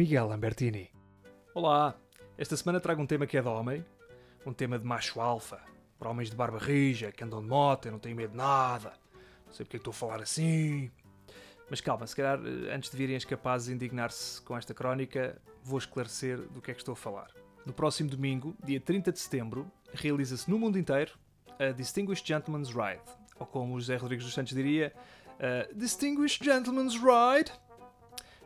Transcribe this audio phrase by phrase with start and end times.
[0.00, 0.90] Miguel Lambertini.
[1.54, 1.94] Olá,
[2.38, 3.84] esta semana trago um tema que é de homem,
[4.46, 5.60] um tema de macho alfa,
[5.98, 8.94] para homens de barba rija, que andam de moto e não têm medo de nada.
[9.46, 10.90] Não sei porque é estou a falar assim.
[11.68, 15.78] Mas calma, se calhar eh, antes de virem as capazes indignar-se com esta crónica, vou
[15.78, 17.30] esclarecer do que é que estou a falar.
[17.66, 21.12] No próximo domingo, dia 30 de setembro, realiza-se no mundo inteiro
[21.58, 23.04] a Distinguished Gentleman's Ride,
[23.38, 24.94] ou como o José Rodrigues dos Santos diria,
[25.38, 27.52] a Distinguished Gentleman's Ride.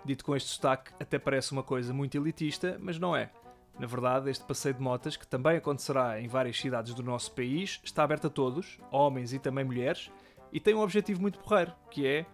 [0.05, 3.31] Dito com este sotaque, até parece uma coisa muito elitista, mas não é.
[3.79, 7.81] Na verdade, este passeio de motas, que também acontecerá em várias cidades do nosso país,
[7.83, 10.11] está aberto a todos, homens e também mulheres,
[10.53, 12.27] e tem um objetivo muito porreiro, que é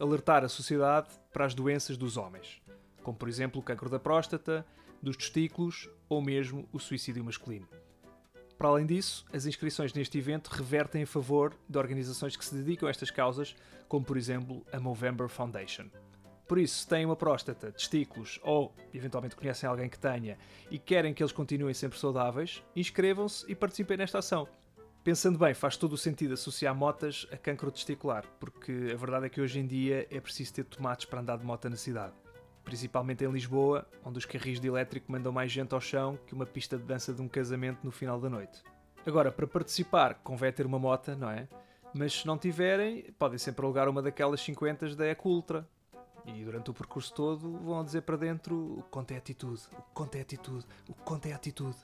[0.00, 2.60] alertar a sociedade para as doenças dos homens,
[3.02, 4.66] como por exemplo o cancro da próstata,
[5.02, 7.68] dos testículos ou mesmo o suicídio masculino.
[8.56, 12.88] Para além disso, as inscrições neste evento revertem a favor de organizações que se dedicam
[12.88, 13.54] a estas causas,
[13.86, 15.86] como por exemplo a Movember Foundation.
[16.48, 20.38] Por isso, se têm uma próstata, testículos ou eventualmente conhecem alguém que tenha
[20.70, 24.48] e querem que eles continuem sempre saudáveis, inscrevam-se e participem nesta ação.
[25.04, 29.28] Pensando bem, faz todo o sentido associar motas a cancro testicular, porque a verdade é
[29.28, 32.14] que hoje em dia é preciso ter tomates para andar de moto na cidade.
[32.64, 36.46] Principalmente em Lisboa, onde os carris de elétrico mandam mais gente ao chão que uma
[36.46, 38.62] pista de dança de um casamento no final da noite.
[39.06, 41.46] Agora, para participar, convém ter uma moto, não é?
[41.94, 45.66] Mas se não tiverem, podem sempre alugar uma daquelas 50 da Eco Ultra.
[46.26, 50.14] E durante o percurso todo vão dizer para dentro o conto é atitude, o conto
[50.16, 51.76] é atitude, o conto é atitude.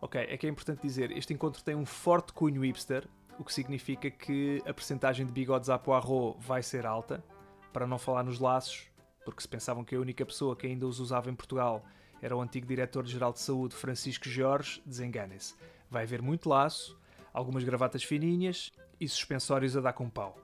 [0.00, 3.52] Ok, é que é importante dizer, este encontro tem um forte cunho hipster, o que
[3.52, 7.24] significa que a percentagem de bigodes à poirot vai ser alta,
[7.72, 8.88] para não falar nos laços,
[9.24, 11.84] porque se pensavam que a única pessoa que ainda os usava em Portugal
[12.20, 15.54] era o antigo diretor-geral de saúde Francisco Jorge, desenganem-se.
[15.90, 16.98] Vai haver muito laço,
[17.32, 20.43] algumas gravatas fininhas e suspensórios a dar com pau.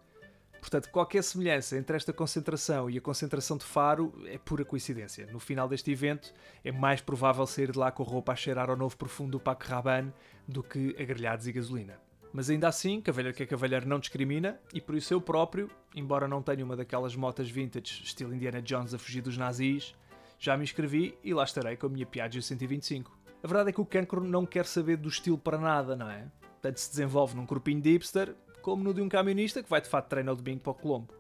[0.61, 5.26] Portanto, qualquer semelhança entre esta concentração e a concentração de Faro é pura coincidência.
[5.32, 6.32] No final deste evento,
[6.62, 9.41] é mais provável sair de lá com a roupa a cheirar ao novo perfume do
[9.41, 10.12] Paco Rabanne
[10.47, 11.99] do que a grelhados e gasolina.
[12.32, 16.28] Mas ainda assim, Cavalheiro que é Cavalheiro não discrimina e por isso eu próprio, embora
[16.28, 19.97] não tenha uma daquelas motas vintage estilo Indiana Jones a fugir dos nazis,
[20.38, 23.19] já me inscrevi e lá estarei com a minha Piaggio 125.
[23.43, 26.26] A verdade é que o cancro não quer saber do estilo para nada, não é?
[26.62, 29.88] Tanto se desenvolve num corpinho de hipster como no de um camionista que vai de
[29.88, 31.15] fato de treino ao domingo para o Colombo.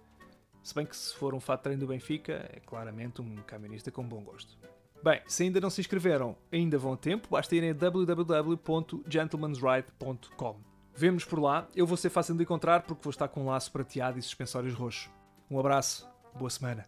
[0.62, 3.90] Se bem que se for um fato de treino do Benfica, é claramente um camionista
[3.90, 4.58] com bom gosto.
[5.02, 10.60] Bem, se ainda não se inscreveram, ainda vão a tempo, basta irem a www.gentlemansride.com.
[10.94, 13.72] Vemo-nos por lá, eu vou ser fácil de encontrar porque vou estar com um laço
[13.72, 15.08] prateado e suspensórios roxos.
[15.50, 16.84] Um abraço, boa semana.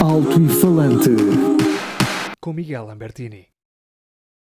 [0.00, 1.10] Alto e falante.
[2.40, 3.48] Com Miguel Lambertini.